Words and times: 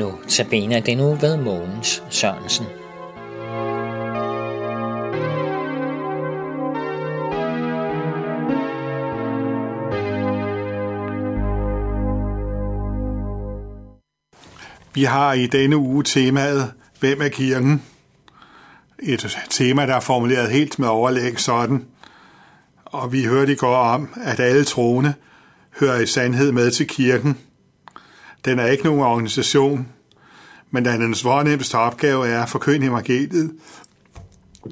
Nu 0.00 0.12
tabiner 0.28 0.80
den 0.80 0.98
nu 0.98 1.14
ved 1.14 1.36
Mogens 1.36 2.02
Sørensen. 2.10 2.66
Vi 14.94 15.04
har 15.04 15.32
i 15.32 15.46
denne 15.46 15.76
uge 15.76 16.04
temaet 16.04 16.72
Hvem 17.00 17.20
er 17.20 17.28
kirken? 17.28 17.82
Et 18.98 19.38
tema, 19.50 19.86
der 19.86 19.94
er 19.94 20.00
formuleret 20.00 20.50
helt 20.50 20.78
med 20.78 20.88
overlæg 20.88 21.40
sådan. 21.40 21.84
Og 22.84 23.12
vi 23.12 23.24
hørte 23.24 23.52
i 23.52 23.56
går 23.56 23.76
om, 23.76 24.08
at 24.24 24.40
alle 24.40 24.64
troende 24.64 25.14
hører 25.80 26.00
i 26.00 26.06
sandhed 26.06 26.52
med 26.52 26.70
til 26.70 26.86
kirken. 26.86 27.38
Den 28.44 28.58
er 28.58 28.66
ikke 28.66 28.84
nogen 28.84 29.00
organisation, 29.00 29.88
men 30.70 30.84
da 30.84 30.92
dens 30.92 31.22
fornemmeste 31.22 31.74
opgave 31.74 32.28
er 32.28 32.42
at 32.42 32.48
forkynde 32.48 32.86
evangeliet, 32.86 33.52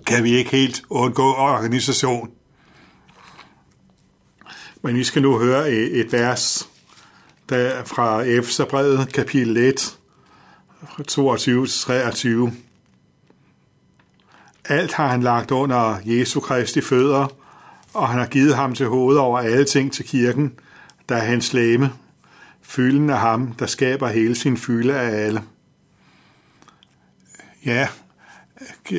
kan 0.06 0.24
vi 0.24 0.30
ikke 0.30 0.50
helt 0.50 0.82
undgå 0.90 1.34
organisation. 1.34 2.30
Men 4.82 4.96
vi 4.96 5.04
skal 5.04 5.22
nu 5.22 5.38
høre 5.38 5.70
et 5.70 6.12
vers 6.12 6.68
der 7.48 7.84
fra 7.84 8.22
Efeserbrevet, 8.22 9.12
kapitel 9.12 9.56
1, 9.56 9.98
22-23. 11.10 12.52
Alt 14.64 14.92
har 14.92 15.06
han 15.08 15.22
lagt 15.22 15.50
under 15.50 15.98
Jesu 16.04 16.40
Kristi 16.40 16.80
fødder, 16.80 17.26
og 17.94 18.08
han 18.08 18.18
har 18.18 18.26
givet 18.26 18.56
ham 18.56 18.74
til 18.74 18.86
hoved 18.86 19.16
over 19.16 19.38
alle 19.38 19.64
ting 19.64 19.92
til 19.92 20.04
kirken, 20.04 20.52
der 21.08 21.16
er 21.16 21.24
hans 21.24 21.52
læme, 21.52 21.92
fylden 22.68 23.10
af 23.10 23.18
ham, 23.18 23.52
der 23.52 23.66
skaber 23.66 24.08
hele 24.08 24.34
sin 24.34 24.56
fylde 24.56 24.94
af 24.94 25.26
alle. 25.26 25.42
Ja, 27.64 27.88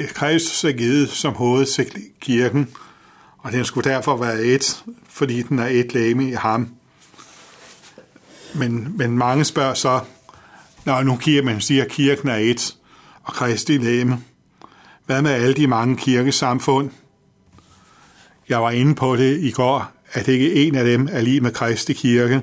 Kristus 0.08 0.64
er 0.64 0.72
givet 0.72 1.10
som 1.10 1.34
hoved 1.34 1.66
til 1.66 1.92
kirken, 2.20 2.68
og 3.38 3.52
den 3.52 3.66
skulle 3.66 3.90
derfor 3.92 4.18
være 4.18 4.42
et, 4.42 4.84
fordi 5.10 5.42
den 5.42 5.60
er 5.60 5.68
et 5.68 5.94
læme 5.94 6.30
i 6.30 6.32
ham. 6.32 6.70
Men, 8.56 8.98
men 8.98 9.18
mange 9.18 9.46
spørger 9.46 9.74
så, 9.74 10.00
når 10.86 11.04
nu 11.04 11.16
giver 11.16 11.44
man 11.44 11.62
siger, 11.62 11.84
at 11.84 11.92
kirken 11.92 12.30
er 12.30 12.36
et, 12.36 12.76
og 13.24 13.34
Kristi 13.34 13.78
læme. 13.78 14.24
Hvad 15.06 15.22
med 15.22 15.32
alle 15.32 15.54
de 15.54 15.68
mange 15.68 15.98
kirkesamfund? 15.98 16.90
Jeg 18.50 18.62
var 18.62 18.72
inde 18.72 18.96
på 18.96 19.16
det 19.16 19.40
i 19.40 19.52
går, 19.52 19.92
at 20.12 20.28
ikke 20.28 20.54
en 20.54 20.76
af 20.76 20.86
dem 20.86 21.10
er 21.12 21.22
lige 21.22 21.42
med 21.42 21.52
Kristi 21.52 21.94
kirke, 21.94 22.42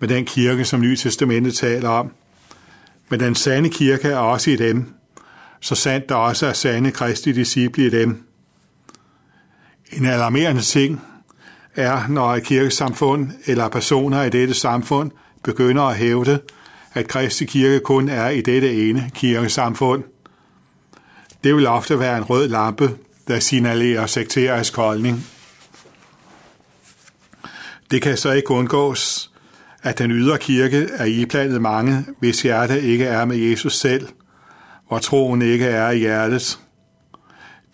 med 0.00 0.08
den 0.08 0.24
kirke, 0.24 0.64
som 0.64 0.80
Nye 0.80 0.96
Testamentet 0.96 1.54
taler 1.54 1.88
om. 1.88 2.12
Men 3.08 3.20
den 3.20 3.34
sande 3.34 3.70
kirke 3.70 4.08
er 4.08 4.16
også 4.16 4.50
i 4.50 4.56
dem, 4.56 4.94
så 5.60 5.74
sandt 5.74 6.08
der 6.08 6.14
også 6.14 6.46
er 6.46 6.52
sande 6.52 6.90
kristne 6.90 7.32
disciple 7.32 7.86
i 7.86 7.90
dem. 7.90 8.22
En 9.92 10.06
alarmerende 10.06 10.62
ting 10.62 11.00
er, 11.76 12.08
når 12.08 12.34
et 12.34 12.44
kirkesamfund 12.44 13.30
eller 13.46 13.68
personer 13.68 14.22
i 14.22 14.30
dette 14.30 14.54
samfund 14.54 15.10
begynder 15.42 15.82
at 15.82 15.96
hævde, 15.96 16.40
at 16.94 17.08
Kristi 17.08 17.44
kirke 17.44 17.80
kun 17.80 18.08
er 18.08 18.28
i 18.28 18.40
dette 18.40 18.88
ene 18.88 19.10
kirkesamfund. 19.14 20.04
Det 21.44 21.56
vil 21.56 21.66
ofte 21.66 21.98
være 21.98 22.18
en 22.18 22.24
rød 22.24 22.48
lampe, 22.48 22.96
der 23.28 23.40
signalerer 23.40 24.06
sekterisk 24.06 24.76
holdning. 24.76 25.26
Det 27.90 28.02
kan 28.02 28.16
så 28.16 28.32
ikke 28.32 28.50
undgås, 28.50 29.29
at 29.82 29.98
den 29.98 30.10
ydre 30.10 30.38
kirke 30.38 30.88
er 30.96 31.04
iblandet 31.04 31.62
mange, 31.62 32.04
hvis 32.18 32.42
hjerte 32.42 32.82
ikke 32.82 33.04
er 33.04 33.24
med 33.24 33.36
Jesus 33.36 33.78
selv, 33.78 34.08
hvor 34.88 34.98
troen 34.98 35.42
ikke 35.42 35.66
er 35.66 35.90
i 35.90 35.98
hjertet. 35.98 36.58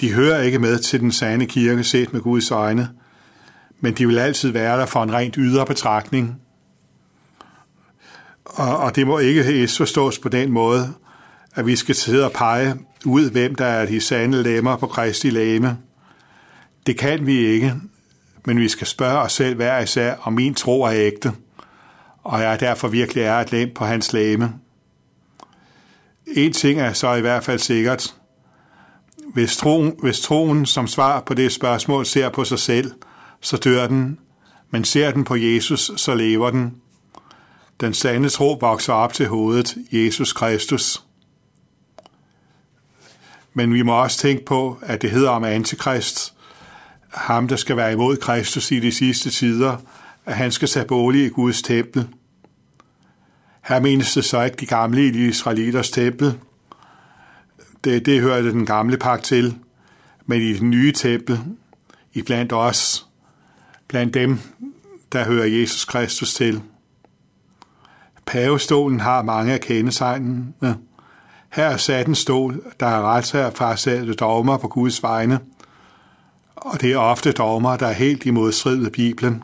De 0.01 0.13
hører 0.13 0.43
ikke 0.43 0.59
med 0.59 0.79
til 0.79 1.01
den 1.01 1.13
sande 1.13 1.47
kirke 1.47 1.85
set 1.85 2.13
med 2.13 2.21
Guds 2.21 2.51
øjne, 2.51 2.89
men 3.81 3.95
de 3.95 4.07
vil 4.07 4.19
altid 4.19 4.51
være 4.51 4.81
der 4.81 4.87
for 4.87 5.03
en 5.03 5.13
rent 5.13 5.35
ydre 5.39 5.67
betragtning. 5.67 6.41
Og, 8.45 8.79
og 8.79 8.97
det 8.97 9.07
må 9.07 9.19
ikke 9.19 9.69
forstås 9.77 10.19
på 10.19 10.29
den 10.29 10.53
måde, 10.53 10.93
at 11.55 11.67
vi 11.67 11.77
skal 11.77 11.95
sidde 11.95 12.25
og 12.25 12.33
pege 12.33 12.75
ud, 13.05 13.31
hvem 13.31 13.55
der 13.55 13.65
er 13.65 13.87
de 13.87 14.01
sande 14.01 14.43
lemmer 14.43 14.77
på 14.77 14.87
Kristi 14.87 15.31
læme. 15.31 15.79
Det 16.87 16.99
kan 16.99 17.27
vi 17.27 17.47
ikke, 17.47 17.75
men 18.47 18.61
vi 18.61 18.69
skal 18.69 18.87
spørge 18.87 19.19
os 19.19 19.33
selv 19.33 19.57
hver 19.57 19.81
især, 19.81 20.15
om 20.23 20.33
min 20.33 20.55
tro 20.55 20.83
er 20.83 20.93
ægte, 20.93 21.33
og 22.27 22.41
jeg 22.41 22.61
derfor 22.61 22.89
virkelig 22.89 23.23
er 23.23 23.35
et 23.35 23.53
lem 23.53 23.75
på 23.75 23.85
hans 23.85 24.13
læme. 24.13 24.55
En 26.27 26.53
ting 26.53 26.81
er 26.81 26.93
så 26.93 27.15
i 27.15 27.21
hvert 27.21 27.45
fald 27.45 27.59
sikkert. 27.59 28.15
Hvis 29.33 29.57
troen, 29.57 29.95
hvis 30.03 30.21
troen 30.21 30.67
som 30.67 30.87
svar 30.87 31.21
på 31.21 31.35
det 31.35 31.53
spørgsmål 31.53 32.07
ser 32.07 32.29
på 32.29 32.45
sig 32.45 32.59
selv, 32.59 32.93
så 33.41 33.57
dør 33.57 33.87
den, 33.87 34.19
men 34.71 34.85
ser 34.85 35.11
den 35.11 35.25
på 35.25 35.37
Jesus, 35.37 35.91
så 35.97 36.15
lever 36.15 36.51
den. 36.51 36.75
Den 37.81 37.95
sande 37.95 38.29
tro 38.29 38.59
vokser 38.61 38.93
op 38.93 39.13
til 39.13 39.29
hovedet, 39.29 39.77
Jesus 39.93 40.33
Kristus. 40.33 41.03
Men 43.55 43.75
vi 43.75 43.83
må 43.83 44.03
også 44.03 44.19
tænke 44.19 44.45
på, 44.45 44.79
at 44.83 45.03
det 45.03 45.11
hedder 45.11 45.31
om 45.31 45.45
antikrist, 45.45 46.35
ham 47.15 47.49
der 47.49 47.57
skal 47.57 47.77
være 47.77 47.93
imod 47.93 48.17
Kristus 48.17 48.71
i 48.71 48.81
de 48.81 48.93
sidste 48.93 49.31
tider, 49.31 49.77
at 50.27 50.37
han 50.37 50.53
skal 50.53 50.69
tage 50.69 50.87
bolig 50.87 51.25
i 51.25 51.29
Guds 51.29 51.63
tempel. 51.63 52.09
Her 53.63 53.81
menes 53.81 54.15
det 54.15 54.25
så 54.25 54.43
ikke 54.43 54.57
de 54.57 54.67
gamle 54.67 55.07
i 55.07 55.29
Israeliters 55.29 55.91
tempel. 55.91 56.39
Det, 57.85 58.07
det 58.07 58.21
hørte 58.21 58.51
den 58.51 58.67
gamle 58.67 58.97
pagt 58.97 59.25
til. 59.25 59.59
Men 60.27 60.43
i 60.43 60.53
den 60.53 60.71
nye 60.71 60.93
tempel, 60.93 61.41
i 62.13 62.23
blandt 62.23 62.53
os, 62.53 63.07
blandt 63.89 64.15
dem, 64.15 64.39
der 65.13 65.25
hører 65.25 65.47
Jesus 65.47 65.85
Kristus 65.85 66.35
til. 66.35 66.63
Pavestolen 68.27 69.01
har 69.01 69.23
mange 69.23 69.53
af 69.53 69.61
kendetegnene. 69.61 70.79
Her 71.53 71.65
er 71.65 71.77
sat 71.77 72.07
en 72.07 72.15
stol, 72.15 72.63
der 72.81 72.87
er 72.87 73.03
ret 73.03 73.25
til 73.25 73.39
at 73.39 73.57
fastsætte 73.57 74.15
dogmer 74.15 74.57
på 74.57 74.69
Guds 74.69 75.03
vegne, 75.03 75.41
og 76.57 76.81
det 76.81 76.93
er 76.93 76.99
ofte 76.99 77.33
dogmer, 77.33 77.77
der 77.77 77.87
er 77.87 77.93
helt 77.93 78.27
i 78.27 78.31
modstrid 78.31 78.77
med 78.77 78.91
Bibelen. 78.91 79.43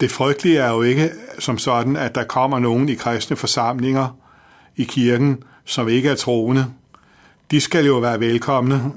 Det 0.00 0.10
frygtelige 0.10 0.58
er 0.58 0.70
jo 0.70 0.82
ikke 0.82 1.10
som 1.38 1.58
sådan, 1.58 1.96
at 1.96 2.14
der 2.14 2.24
kommer 2.24 2.58
nogen 2.58 2.88
i 2.88 2.94
kristne 2.94 3.36
forsamlinger 3.36 4.18
i 4.76 4.84
kirken, 4.84 5.42
som 5.64 5.88
ikke 5.88 6.08
er 6.08 6.14
troende. 6.14 6.66
De 7.50 7.60
skal 7.60 7.86
jo 7.86 7.98
være 7.98 8.20
velkomne. 8.20 8.92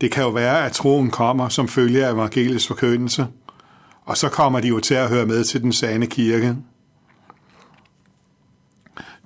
Det 0.00 0.12
kan 0.12 0.22
jo 0.22 0.28
være, 0.28 0.66
at 0.66 0.72
troen 0.72 1.10
kommer 1.10 1.48
som 1.48 1.68
følge 1.68 2.06
af 2.06 2.12
evangeliets 2.12 2.66
forkyndelse, 2.66 3.26
og 4.04 4.16
så 4.16 4.28
kommer 4.28 4.60
de 4.60 4.68
jo 4.68 4.80
til 4.80 4.94
at 4.94 5.08
høre 5.08 5.26
med 5.26 5.44
til 5.44 5.62
den 5.62 5.72
sande 5.72 6.06
kirke. 6.06 6.56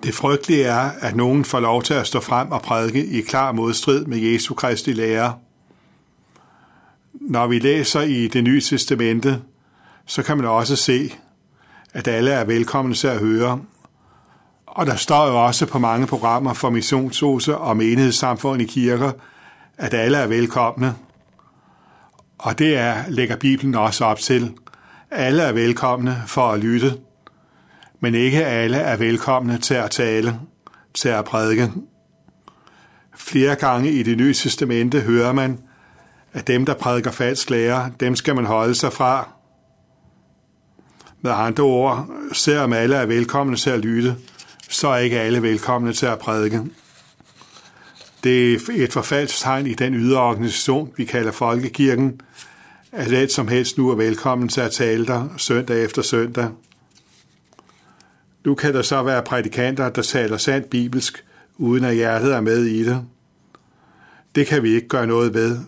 Det 0.02 0.14
frygtelige 0.14 0.64
er, 0.64 0.90
at 1.00 1.16
nogen 1.16 1.44
får 1.44 1.60
lov 1.60 1.82
til 1.82 1.94
at 1.94 2.06
stå 2.06 2.20
frem 2.20 2.52
og 2.52 2.62
prædike 2.62 3.06
i 3.06 3.20
klar 3.20 3.52
modstrid 3.52 4.04
med 4.04 4.18
Jesu 4.18 4.54
Kristi 4.54 4.92
lære. 4.92 5.34
Når 7.12 7.46
vi 7.46 7.58
læser 7.58 8.00
i 8.00 8.28
det 8.28 8.44
nye 8.44 8.60
testamente, 8.60 9.42
så 10.06 10.22
kan 10.22 10.36
man 10.36 10.46
også 10.46 10.76
se, 10.76 11.12
at 11.92 12.08
alle 12.08 12.30
er 12.30 12.44
velkomne 12.44 12.94
til 12.94 13.06
at 13.06 13.18
høre. 13.18 13.60
Og 14.66 14.86
der 14.86 14.96
står 14.96 15.26
jo 15.26 15.44
også 15.44 15.66
på 15.66 15.78
mange 15.78 16.06
programmer 16.06 16.52
for 16.52 16.70
missionshuse 16.70 17.56
og 17.56 17.76
menighedssamfund 17.76 18.62
i 18.62 18.64
kirker, 18.64 19.12
at 19.78 19.94
alle 19.94 20.18
er 20.18 20.26
velkomne. 20.26 20.94
Og 22.38 22.58
det 22.58 22.76
er, 22.76 22.96
lægger 23.08 23.36
Bibelen 23.36 23.74
også 23.74 24.04
op 24.04 24.18
til. 24.18 24.52
Alle 25.10 25.42
er 25.42 25.52
velkomne 25.52 26.22
for 26.26 26.52
at 26.52 26.60
lytte 26.60 26.98
men 28.02 28.14
ikke 28.14 28.46
alle 28.46 28.76
er 28.76 28.96
velkomne 28.96 29.58
til 29.58 29.74
at 29.74 29.90
tale, 29.90 30.40
til 30.94 31.08
at 31.08 31.24
prædike. 31.24 31.72
Flere 33.16 33.56
gange 33.56 33.90
i 33.90 34.02
det 34.02 34.16
nye 34.16 34.34
testamente 34.34 35.00
hører 35.00 35.32
man, 35.32 35.58
at 36.32 36.46
dem, 36.46 36.66
der 36.66 36.74
prædiker 36.74 37.10
falsk 37.10 37.50
lære, 37.50 37.90
dem 38.00 38.16
skal 38.16 38.34
man 38.34 38.44
holde 38.44 38.74
sig 38.74 38.92
fra. 38.92 39.28
Med 41.24 41.32
andre 41.32 41.64
ord, 41.64 42.08
selvom 42.32 42.72
alle 42.72 42.96
er 42.96 43.06
velkomne 43.06 43.56
til 43.56 43.70
at 43.70 43.80
lytte, 43.80 44.16
så 44.68 44.88
er 44.88 44.96
ikke 44.96 45.20
alle 45.20 45.42
velkomne 45.42 45.92
til 45.92 46.06
at 46.06 46.18
prædike. 46.18 46.62
Det 48.24 48.54
er 48.54 48.58
et 48.70 48.92
forfaldstegn 48.92 49.66
i 49.66 49.74
den 49.74 49.94
ydre 49.94 50.20
organisation, 50.20 50.92
vi 50.96 51.04
kalder 51.04 51.32
Folkekirken, 51.32 52.20
at 52.92 53.12
alt 53.12 53.32
som 53.32 53.48
helst 53.48 53.78
nu 53.78 53.90
er 53.90 53.94
velkommen 53.94 54.48
til 54.48 54.60
at 54.60 54.72
tale 54.72 55.06
der 55.06 55.28
søndag 55.36 55.84
efter 55.84 56.02
søndag. 56.02 56.48
Nu 58.44 58.54
kan 58.54 58.74
der 58.74 58.82
så 58.82 59.02
være 59.02 59.22
prædikanter, 59.22 59.88
der 59.88 60.02
taler 60.02 60.36
sandt 60.36 60.70
bibelsk, 60.70 61.24
uden 61.56 61.84
at 61.84 61.94
hjertet 61.94 62.34
er 62.34 62.40
med 62.40 62.64
i 62.64 62.84
det. 62.84 63.04
Det 64.34 64.46
kan 64.46 64.62
vi 64.62 64.74
ikke 64.74 64.88
gøre 64.88 65.06
noget 65.06 65.34
ved, 65.34 65.58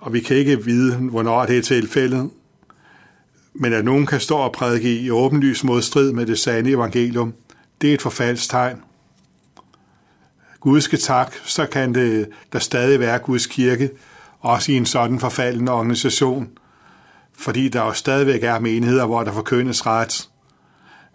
og 0.00 0.12
vi 0.12 0.20
kan 0.20 0.36
ikke 0.36 0.64
vide, 0.64 0.96
hvornår 0.96 1.46
det 1.46 1.58
er 1.58 1.62
tilfældet. 1.62 2.30
Men 3.54 3.72
at 3.72 3.84
nogen 3.84 4.06
kan 4.06 4.20
stå 4.20 4.36
og 4.36 4.52
prædike 4.52 5.00
i 5.00 5.10
åbenlys 5.10 5.64
modstrid 5.64 6.12
med 6.12 6.26
det 6.26 6.38
sande 6.38 6.70
evangelium, 6.70 7.34
det 7.80 7.90
er 7.90 7.94
et 7.94 8.02
forfaldstegn. 8.02 8.76
Gud 10.60 10.80
skal 10.80 10.98
tak, 10.98 11.34
så 11.44 11.66
kan 11.66 11.94
det 11.94 12.28
der 12.52 12.58
stadig 12.58 13.00
være 13.00 13.18
Guds 13.18 13.46
kirke, 13.46 13.90
også 14.40 14.72
i 14.72 14.74
en 14.74 14.86
sådan 14.86 15.20
forfaldende 15.20 15.72
organisation, 15.72 16.48
fordi 17.38 17.68
der 17.68 17.84
jo 17.84 17.92
stadigvæk 17.92 18.42
er 18.42 18.58
menigheder, 18.58 19.06
hvor 19.06 19.22
der 19.22 19.32
forkyndes 19.32 19.86
ret. 19.86 20.28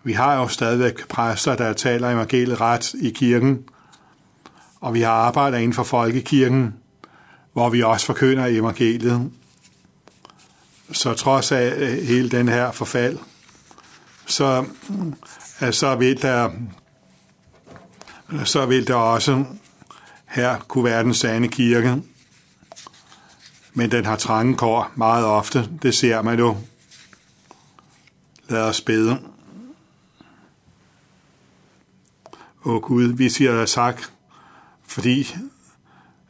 Vi 0.04 0.14
har 0.14 0.36
jo 0.36 0.48
stadigvæk 0.48 1.08
præster, 1.08 1.56
der 1.56 1.74
taler 1.74 2.10
evangeliet 2.10 2.62
ret 2.62 2.94
i 2.94 3.10
kirken, 3.10 3.64
og 4.82 4.94
vi 4.94 5.02
har 5.02 5.12
arbejdet 5.12 5.58
inden 5.58 5.74
for 5.74 5.84
folkekirken, 5.84 6.74
hvor 7.54 7.70
vi 7.70 7.84
også 7.84 8.06
forkynder 8.06 8.46
evangeliet. 8.46 9.32
Så 10.92 11.14
trods 11.14 11.52
af 11.52 11.74
øh, 11.78 12.04
hele 12.04 12.30
den 12.30 12.48
her 12.48 12.72
forfald, 12.72 13.18
så, 14.26 14.66
øh, 15.62 15.74
så 15.74 15.96
vil 15.96 16.22
der 16.22 16.52
så 18.46 18.66
vil 18.66 18.88
der 18.88 18.96
også 18.96 19.46
her 20.26 20.60
kunne 20.60 20.84
være 20.84 21.04
den 21.04 21.14
sande 21.14 21.48
kirke. 21.48 22.02
Men 23.74 23.92
den 23.92 24.06
har 24.06 24.16
trange 24.16 24.58
kår 24.58 24.92
meget 24.96 25.26
ofte. 25.26 25.70
Det 25.82 25.96
ser 25.96 26.22
man 26.22 26.40
jo. 26.40 26.58
Lad 28.50 28.62
os 28.62 28.82
bede. 28.82 29.20
Åh 32.66 32.82
Gud, 32.82 33.04
vi 33.04 33.30
siger 33.30 33.58
dig 33.58 33.68
tak, 33.68 34.02
fordi 34.88 35.36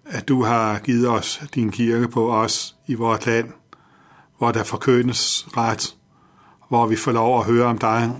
at 0.06 0.28
du 0.28 0.44
har 0.44 0.80
givet 0.80 1.10
os 1.10 1.42
din 1.56 1.72
kirke 1.72 2.08
på 2.08 2.34
os 2.34 2.76
i 2.88 2.94
vores 2.94 3.26
land, 3.26 3.50
hvor 4.38 4.52
der 4.52 4.64
forkønes 4.64 5.48
ret, 5.58 5.96
hvor 6.70 6.88
vi 6.88 6.96
får 6.96 7.12
lov 7.12 7.40
at 7.40 7.46
høre 7.46 7.66
om 7.66 7.78
dig. 7.78 8.12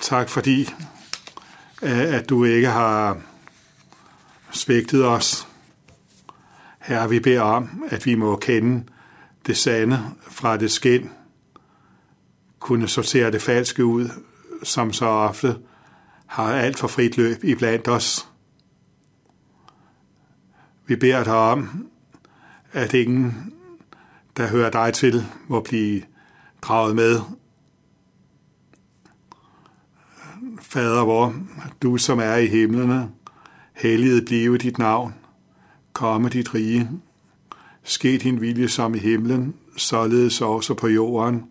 Tak 0.00 0.28
fordi, 0.28 0.70
øh, 1.82 2.14
at 2.14 2.28
du 2.28 2.44
ikke 2.44 2.68
har 2.68 3.18
svigtet 4.50 5.06
os. 5.06 5.48
Herre, 6.80 7.08
vi 7.08 7.20
beder 7.20 7.40
om, 7.40 7.84
at 7.90 8.06
vi 8.06 8.14
må 8.14 8.36
kende 8.36 8.84
det 9.46 9.56
sande 9.56 10.00
fra 10.28 10.56
det 10.56 10.70
skin, 10.70 11.10
kunne 12.58 12.88
sortere 12.88 13.30
det 13.30 13.42
falske 13.42 13.84
ud, 13.84 14.08
som 14.62 14.92
så 14.92 15.06
ofte 15.06 15.58
har 16.26 16.52
alt 16.52 16.78
for 16.78 16.88
frit 16.88 17.16
løb 17.16 17.44
i 17.44 17.54
blandt 17.54 17.88
os. 17.88 18.28
Vi 20.86 20.96
beder 20.96 21.24
dig 21.24 21.34
om, 21.34 21.88
at 22.74 22.94
ingen, 22.94 23.52
der 24.36 24.48
hører 24.48 24.70
dig 24.70 24.94
til, 24.94 25.26
må 25.48 25.60
blive 25.60 26.02
draget 26.62 26.96
med. 26.96 27.20
Fader 30.60 31.04
vor, 31.04 31.34
du 31.82 31.96
som 31.96 32.18
er 32.18 32.34
i 32.34 32.46
himlene, 32.46 33.10
helliget 33.72 34.24
blive 34.24 34.58
dit 34.58 34.78
navn, 34.78 35.14
komme 35.92 36.28
dit 36.28 36.54
rige, 36.54 36.90
ske 37.82 38.18
din 38.18 38.40
vilje 38.40 38.68
som 38.68 38.94
i 38.94 38.98
himlen, 38.98 39.54
således 39.76 40.40
også 40.40 40.74
på 40.74 40.88
jorden. 40.88 41.44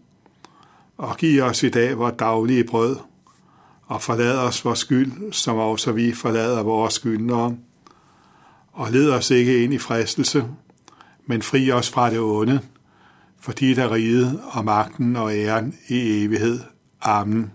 Og 0.98 1.18
giv 1.18 1.44
os 1.44 1.64
i 1.64 1.70
dag 1.70 1.98
vores 1.98 2.16
daglige 2.20 2.64
brød, 2.64 2.98
og 3.86 4.02
forlad 4.02 4.38
os 4.38 4.66
vores 4.66 4.80
skyld, 4.80 5.34
som 5.34 5.58
også 5.58 5.92
vi 5.92 6.12
forlader 6.12 6.64
vores 6.64 6.94
skyldnere. 6.94 7.58
Og 8.72 8.92
led 8.92 9.12
os 9.12 9.32
ikke 9.32 9.64
ind 9.64 9.74
i 9.74 9.78
fristelse, 9.78 10.46
men 11.26 11.42
fri 11.42 11.72
os 11.72 11.90
fra 11.90 12.10
det 12.10 12.20
onde, 12.20 12.60
fordi 13.40 13.74
der 13.74 13.92
riget 13.92 14.42
og 14.52 14.66
magten 14.66 15.16
og 15.16 15.36
æren 15.36 15.76
i 15.88 16.24
evighed. 16.24 16.60
Amen. 17.02 17.52